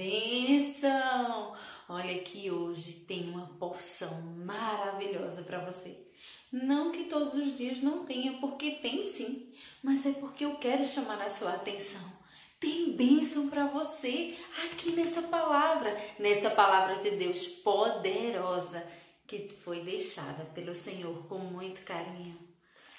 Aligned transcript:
bênção! 0.00 1.54
Olha 1.86 2.22
que 2.22 2.50
hoje 2.50 2.92
tem 3.06 3.28
uma 3.28 3.48
porção 3.58 4.22
maravilhosa 4.22 5.42
para 5.42 5.58
você. 5.58 5.94
Não 6.50 6.90
que 6.90 7.04
todos 7.04 7.34
os 7.34 7.54
dias 7.54 7.82
não 7.82 8.06
tenha, 8.06 8.38
porque 8.40 8.76
tem 8.76 9.04
sim, 9.04 9.52
mas 9.82 10.06
é 10.06 10.12
porque 10.12 10.46
eu 10.46 10.54
quero 10.54 10.86
chamar 10.86 11.20
a 11.20 11.28
sua 11.28 11.52
atenção. 11.52 12.00
Tem 12.58 12.92
bênção 12.92 13.50
para 13.50 13.66
você 13.66 14.38
aqui 14.64 14.92
nessa 14.92 15.20
palavra, 15.20 15.94
nessa 16.18 16.48
palavra 16.48 16.96
de 16.96 17.10
Deus 17.10 17.46
poderosa 17.46 18.82
que 19.26 19.50
foi 19.62 19.80
deixada 19.80 20.44
pelo 20.54 20.74
Senhor 20.74 21.26
com 21.28 21.38
muito 21.38 21.82
carinho, 21.82 22.38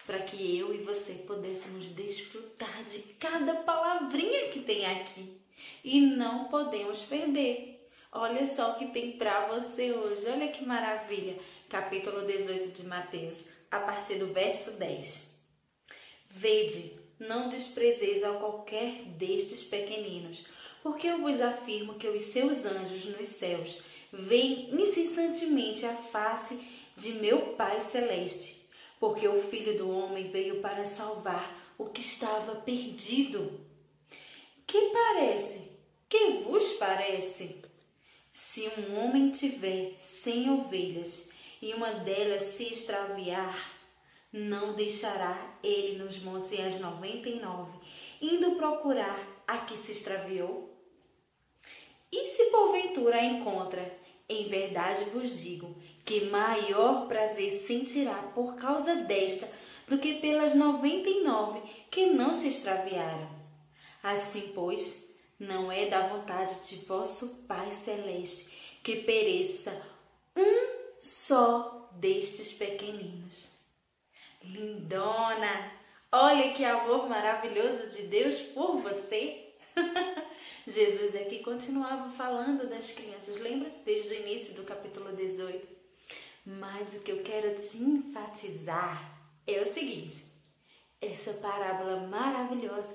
para 0.06 0.20
que 0.20 0.58
eu 0.58 0.74
e 0.74 0.84
você 0.84 1.14
pudéssemos 1.14 1.88
desfrutar 1.90 2.84
de 2.84 3.00
cada 3.20 3.56
palavrinha 3.56 4.50
que 4.50 4.62
tem 4.62 4.86
aqui 4.86 5.41
e 5.84 6.02
não 6.02 6.46
podemos 6.46 7.02
perder. 7.04 7.90
Olha 8.12 8.46
só 8.46 8.72
o 8.72 8.76
que 8.76 8.88
tem 8.88 9.14
para 9.14 9.48
você 9.48 9.92
hoje. 9.92 10.28
Olha 10.28 10.50
que 10.50 10.66
maravilha. 10.66 11.38
Capítulo 11.70 12.26
18 12.28 12.70
de 12.70 12.86
Mateus, 12.86 13.46
a 13.70 13.80
partir 13.80 14.16
do 14.16 14.34
verso 14.34 14.72
10. 14.72 15.32
Vede, 16.30 17.00
não 17.18 17.48
desprezeis 17.48 18.24
a 18.24 18.34
qualquer 18.34 19.04
destes 19.18 19.64
pequeninos, 19.64 20.44
porque 20.84 21.08
eu 21.08 21.22
vos 21.22 21.40
afirmo 21.40 21.96
que 21.96 22.08
os 22.08 22.24
seus 22.24 22.66
anjos 22.66 23.06
nos 23.06 23.28
céus 23.28 23.82
veem 24.12 24.70
incessantemente 24.74 25.86
a 25.86 25.96
face 25.96 26.60
de 26.98 27.14
meu 27.14 27.54
Pai 27.56 27.80
celeste, 27.80 28.68
porque 29.00 29.28
o 29.28 29.42
Filho 29.44 29.78
do 29.78 29.90
homem 29.90 30.30
veio 30.30 30.62
para 30.62 30.84
salvar 30.84 31.74
o 31.78 31.86
que 31.86 32.02
estava 32.02 32.56
perdido. 32.56 33.60
Que 34.72 34.90
parece? 34.94 35.70
Que 36.08 36.44
vos 36.46 36.76
parece? 36.76 37.58
Se 38.32 38.70
um 38.78 38.98
homem 38.98 39.30
tiver 39.30 39.98
cem 40.00 40.50
ovelhas 40.50 41.30
e 41.62 41.74
uma 41.74 41.92
delas 41.92 42.44
se 42.44 42.72
extraviar, 42.72 43.70
não 44.32 44.74
deixará 44.74 45.58
ele 45.62 46.02
nos 46.02 46.24
montes 46.24 46.58
as 46.58 46.80
noventa 46.80 47.28
e 47.28 47.42
nove, 47.42 47.78
indo 48.22 48.52
procurar 48.52 49.20
a 49.46 49.58
que 49.58 49.76
se 49.76 49.92
extraviou? 49.92 50.74
E 52.10 52.28
se 52.28 52.46
porventura 52.46 53.18
a 53.18 53.26
encontra, 53.26 54.00
em 54.30 54.48
verdade 54.48 55.04
vos 55.10 55.38
digo 55.38 55.76
que 56.06 56.28
maior 56.30 57.10
prazer 57.10 57.60
sentirá 57.68 58.32
por 58.34 58.56
causa 58.56 58.96
desta 58.96 59.52
do 59.90 59.98
que 59.98 60.22
pelas 60.22 60.56
noventa 60.56 61.10
e 61.10 61.26
nove 61.26 61.60
que 61.92 62.06
não 62.06 62.34
se 62.34 62.48
extraviaram. 62.48 63.41
Assim, 64.04 64.52
pois, 64.54 64.96
não 65.40 65.72
é 65.72 65.88
da 65.88 66.08
vontade 66.08 66.56
de 66.68 66.78
vosso 66.86 67.44
Pai 67.48 67.72
Celeste 67.72 68.50
que 68.84 68.98
pereça 68.98 69.80
um 70.36 71.00
só 71.00 71.90
destes 71.94 72.54
pequeninos. 72.54 73.48
Lindona! 74.44 75.72
Olha 76.12 76.54
que 76.54 76.66
amor 76.66 77.08
maravilhoso 77.08 77.90
de 77.90 78.04
Deus 78.04 78.36
por 78.54 78.78
você! 78.78 79.54
Jesus 80.68 81.16
aqui 81.16 81.40
continuava 81.40 82.12
falando 82.12 82.68
das 82.68 82.92
crianças, 82.92 83.38
lembra? 83.38 83.72
Desde 83.86 84.10
o 84.10 84.14
início 84.14 84.54
do 84.56 84.64
capítulo 84.64 85.16
18. 85.16 85.68
Mas 86.46 86.94
o 86.94 87.00
que 87.00 87.12
eu 87.12 87.24
quero 87.24 87.56
te 87.62 87.78
enfatizar 87.78 89.18
é 89.46 89.62
o 89.62 89.74
seguinte: 89.74 90.26
essa 91.00 91.34
parábola 91.34 92.08
maravilhosa 92.08 92.94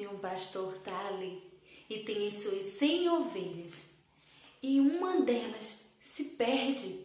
se 0.00 0.06
um 0.06 0.16
pastor 0.16 0.76
está 0.76 1.08
ali 1.08 1.42
e 1.88 1.98
tem 1.98 2.26
as 2.26 2.34
suas 2.34 2.64
cem 2.64 3.06
ovelhas 3.10 3.82
e 4.62 4.80
uma 4.80 5.20
delas 5.20 5.84
se 6.00 6.24
perde, 6.24 7.04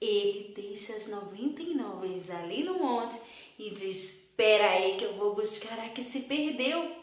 ele 0.00 0.52
deixa 0.54 0.92
as 0.92 1.08
99 1.08 2.32
ali 2.32 2.62
no 2.62 2.78
monte 2.78 3.18
e 3.58 3.70
diz: 3.70 3.96
Espera 4.04 4.70
aí 4.70 4.96
que 4.96 5.04
eu 5.04 5.14
vou 5.14 5.34
buscar 5.34 5.76
a 5.80 5.88
que 5.88 6.04
se 6.04 6.20
perdeu. 6.20 7.02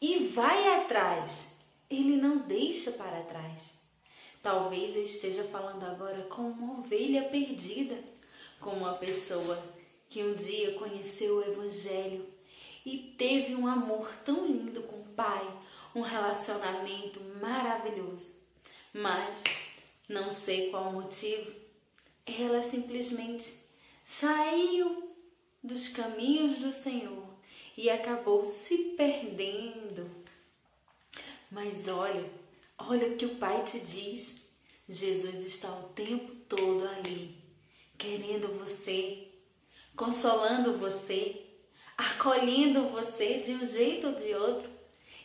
E 0.00 0.26
vai 0.26 0.80
atrás. 0.80 1.56
Ele 1.88 2.16
não 2.16 2.38
deixa 2.38 2.90
para 2.92 3.22
trás. 3.22 3.72
Talvez 4.42 4.96
eu 4.96 5.04
esteja 5.04 5.44
falando 5.44 5.84
agora 5.84 6.22
com 6.24 6.42
uma 6.42 6.80
ovelha 6.80 7.28
perdida, 7.28 8.02
com 8.60 8.70
uma 8.70 8.94
pessoa 8.94 9.62
que 10.08 10.22
um 10.22 10.34
dia 10.34 10.74
conheceu 10.74 11.36
o 11.36 11.42
Evangelho 11.42 12.37
e 12.88 13.14
teve 13.18 13.54
um 13.54 13.66
amor 13.66 14.10
tão 14.24 14.46
lindo 14.46 14.82
com 14.84 14.96
o 14.96 15.14
pai, 15.14 15.46
um 15.94 16.00
relacionamento 16.00 17.20
maravilhoso. 17.38 18.34
Mas, 18.94 19.44
não 20.08 20.30
sei 20.30 20.70
qual 20.70 20.88
o 20.88 20.92
motivo, 20.94 21.52
ela 22.24 22.62
simplesmente 22.62 23.52
saiu 24.06 25.14
dos 25.62 25.88
caminhos 25.88 26.60
do 26.60 26.72
Senhor 26.72 27.28
e 27.76 27.90
acabou 27.90 28.42
se 28.46 28.94
perdendo. 28.96 30.10
Mas 31.50 31.86
olha, 31.88 32.24
olha 32.78 33.08
o 33.08 33.16
que 33.16 33.26
o 33.26 33.36
Pai 33.36 33.64
te 33.64 33.78
diz. 33.80 34.36
Jesus 34.88 35.40
está 35.40 35.70
o 35.70 35.90
tempo 35.90 36.34
todo 36.48 36.88
ali, 36.88 37.36
querendo 37.98 38.58
você, 38.58 39.28
consolando 39.94 40.78
você, 40.78 41.47
acolhendo 41.98 42.90
você 42.90 43.40
de 43.40 43.54
um 43.54 43.66
jeito 43.66 44.06
ou 44.06 44.14
de 44.14 44.32
outro 44.32 44.70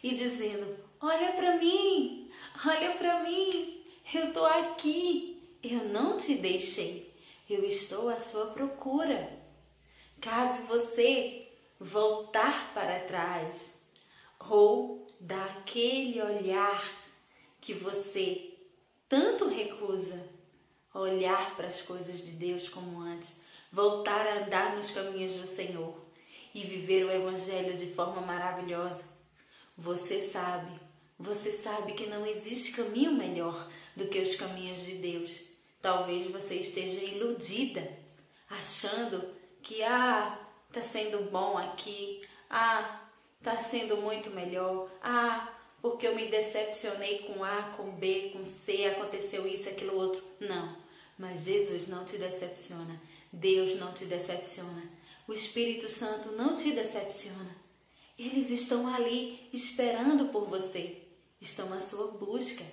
e 0.02 0.16
dizendo: 0.16 0.76
Olha 1.00 1.34
para 1.34 1.58
mim, 1.58 2.32
olha 2.66 2.96
para 2.96 3.24
mim, 3.24 3.86
eu 4.12 4.26
estou 4.26 4.46
aqui, 4.48 5.40
eu 5.62 5.86
não 5.90 6.18
te 6.18 6.34
deixei, 6.34 7.14
eu 7.48 7.64
estou 7.64 8.10
à 8.10 8.20
sua 8.20 8.48
procura. 8.48 9.32
Cabe 10.20 10.64
você 10.64 11.48
voltar 11.80 12.74
para 12.74 13.02
trás 13.02 13.78
ou 14.40 15.08
dar 15.20 15.60
aquele 15.60 16.20
olhar 16.22 16.92
que 17.62 17.74
você 17.74 18.56
tanto 19.08 19.48
recusa 19.48 20.28
olhar 20.94 21.56
para 21.56 21.68
as 21.68 21.82
coisas 21.82 22.20
de 22.20 22.32
Deus 22.32 22.70
como 22.70 23.02
antes, 23.02 23.36
voltar 23.72 24.28
a 24.28 24.44
andar 24.44 24.76
nos 24.76 24.92
caminhos 24.92 25.34
do 25.34 25.48
Senhor 25.48 26.04
e 26.54 26.64
viver 26.64 27.06
o 27.06 27.12
Evangelho 27.12 27.78
de 27.78 27.88
forma 27.94 28.22
maravilhosa. 28.22 29.04
Você 29.78 30.20
sabe, 30.20 30.80
você 31.18 31.52
sabe 31.52 31.94
que 31.94 32.06
não 32.06 32.26
existe 32.26 32.74
caminho 32.74 33.14
melhor 33.14 33.70
do 33.96 34.08
que 34.08 34.20
os 34.20 34.36
caminhos 34.36 34.86
de 34.86 34.96
Deus. 34.96 35.42
Talvez 35.82 36.30
você 36.32 36.56
esteja 36.56 37.04
iludida, 37.04 37.92
achando 38.50 39.34
que 39.62 39.82
ah, 39.84 40.40
tá 40.72 40.82
sendo 40.82 41.30
bom 41.30 41.58
aqui, 41.58 42.22
ah, 42.50 43.02
tá 43.42 43.58
sendo 43.58 43.98
muito 43.98 44.30
melhor, 44.30 44.90
ah, 45.02 45.52
porque 45.82 46.08
eu 46.08 46.16
me 46.16 46.30
decepcionei 46.30 47.20
com 47.20 47.44
A, 47.44 47.74
com 47.76 47.92
B, 47.92 48.30
com 48.32 48.46
C, 48.46 48.86
aconteceu 48.86 49.46
isso, 49.46 49.68
aquilo 49.68 49.98
outro. 49.98 50.24
Não, 50.40 50.78
mas 51.18 51.44
Jesus 51.44 51.88
não 51.88 52.06
te 52.06 52.18
decepciona. 52.18 53.02
Deus 53.32 53.78
não 53.78 53.92
te 53.94 54.06
decepciona. 54.06 54.84
O 55.26 55.32
Espírito 55.32 55.88
Santo 55.88 56.34
não 56.34 56.56
te 56.56 56.72
decepciona. 56.72 57.56
Eles 58.20 58.50
estão 58.50 58.94
ali 58.94 59.50
esperando 59.54 60.30
por 60.34 60.50
você, 60.50 61.02
estão 61.40 61.74
à 61.74 61.80
sua 61.80 62.12
busca. 62.12 62.66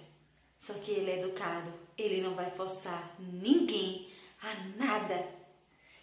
Só 0.58 0.74
que 0.74 0.90
ele 0.90 1.12
é 1.12 1.20
educado, 1.20 1.72
ele 1.96 2.20
não 2.20 2.34
vai 2.34 2.50
forçar 2.50 3.16
ninguém 3.20 4.08
a 4.42 4.54
nada. 4.76 5.28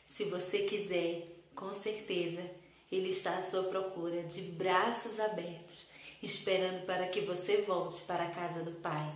Se 0.08 0.24
você 0.24 0.60
quiser, 0.60 1.28
com 1.54 1.74
certeza, 1.74 2.50
ele 2.90 3.10
está 3.10 3.38
à 3.38 3.42
sua 3.42 3.64
procura, 3.64 4.24
de 4.24 4.42
braços 4.42 5.20
abertos, 5.20 5.86
esperando 6.24 6.86
para 6.86 7.08
que 7.08 7.22
você 7.22 7.62
volte 7.62 8.02
para 8.04 8.24
a 8.24 8.32
casa 8.32 8.64
do 8.64 8.72
Pai. 8.72 9.14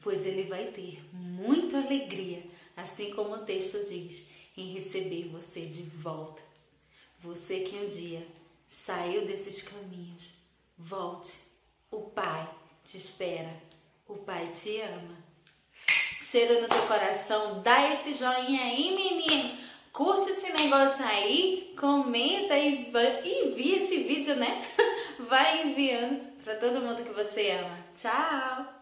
Pois 0.00 0.24
ele 0.24 0.44
vai 0.44 0.66
ter 0.68 1.02
muita 1.12 1.78
alegria, 1.78 2.44
assim 2.76 3.12
como 3.12 3.34
o 3.34 3.44
texto 3.44 3.84
diz, 3.88 4.22
em 4.56 4.72
receber 4.72 5.28
você 5.28 5.62
de 5.62 5.82
volta. 5.82 6.49
Você 7.22 7.60
que 7.60 7.76
um 7.76 7.86
dia 7.86 8.26
saiu 8.68 9.26
desses 9.26 9.60
caminhos, 9.60 10.30
volte. 10.78 11.36
O 11.90 12.00
Pai 12.00 12.48
te 12.82 12.96
espera. 12.96 13.52
O 14.08 14.16
Pai 14.16 14.48
te 14.52 14.80
ama. 14.80 15.16
Cheiro 16.22 16.62
no 16.62 16.68
teu 16.68 16.86
coração, 16.86 17.60
dá 17.60 17.92
esse 17.92 18.14
joinha 18.14 18.62
aí, 18.62 18.94
menino. 18.94 19.58
Curte 19.92 20.30
esse 20.30 20.50
negócio 20.52 21.04
aí, 21.04 21.74
comenta 21.78 22.56
e 22.56 22.90
envia 23.24 23.76
esse 23.76 24.02
vídeo, 24.04 24.36
né? 24.36 24.66
Vai 25.28 25.66
enviando 25.66 26.20
para 26.42 26.54
todo 26.54 26.80
mundo 26.80 27.04
que 27.04 27.12
você 27.12 27.50
ama. 27.50 27.78
Tchau! 27.94 28.79